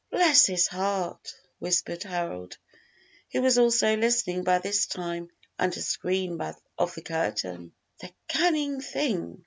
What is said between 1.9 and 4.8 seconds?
Harold, who was also listening by